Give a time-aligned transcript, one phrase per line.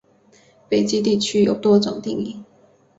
[0.67, 2.41] 北极地区有多种定义。